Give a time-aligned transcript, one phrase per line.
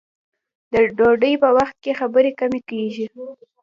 [0.71, 3.07] د ډوډۍ په وخت کې خبرې کمې کیږي.